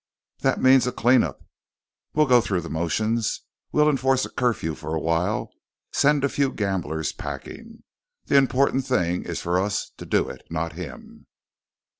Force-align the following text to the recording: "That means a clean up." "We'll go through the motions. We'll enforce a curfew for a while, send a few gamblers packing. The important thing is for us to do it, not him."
"That 0.39 0.59
means 0.59 0.87
a 0.87 0.91
clean 0.91 1.21
up." 1.21 1.43
"We'll 2.15 2.25
go 2.25 2.41
through 2.41 2.61
the 2.61 2.71
motions. 2.71 3.41
We'll 3.71 3.87
enforce 3.87 4.25
a 4.25 4.31
curfew 4.31 4.73
for 4.73 4.95
a 4.95 4.99
while, 4.99 5.51
send 5.91 6.23
a 6.23 6.27
few 6.29 6.51
gamblers 6.51 7.11
packing. 7.11 7.83
The 8.25 8.35
important 8.37 8.83
thing 8.83 9.21
is 9.25 9.41
for 9.41 9.59
us 9.59 9.91
to 9.97 10.07
do 10.07 10.27
it, 10.27 10.45
not 10.49 10.73
him." 10.73 11.27